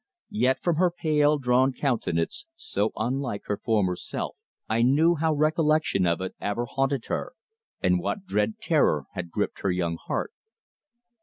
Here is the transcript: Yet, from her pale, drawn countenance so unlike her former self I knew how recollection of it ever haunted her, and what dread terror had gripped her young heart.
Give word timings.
Yet, 0.31 0.59
from 0.63 0.77
her 0.77 0.89
pale, 0.89 1.37
drawn 1.37 1.73
countenance 1.73 2.47
so 2.55 2.91
unlike 2.95 3.43
her 3.45 3.57
former 3.63 3.95
self 3.95 4.35
I 4.67 4.81
knew 4.81 5.13
how 5.13 5.31
recollection 5.35 6.07
of 6.07 6.21
it 6.21 6.33
ever 6.41 6.65
haunted 6.65 7.05
her, 7.05 7.33
and 7.83 7.99
what 7.99 8.25
dread 8.25 8.55
terror 8.59 9.05
had 9.13 9.29
gripped 9.29 9.59
her 9.61 9.69
young 9.69 9.97
heart. 9.97 10.33